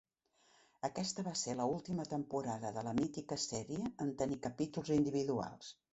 Aquesta 0.87 1.25
va 1.27 1.33
ser 1.41 1.53
la 1.59 1.67
última 1.73 2.05
temporada 2.13 2.71
de 2.79 2.85
la 2.89 2.95
mítica 3.01 3.41
sèrie 3.47 3.93
en 4.07 4.11
tenir 4.23 4.41
capítols 4.47 4.95
individuals. 5.01 5.71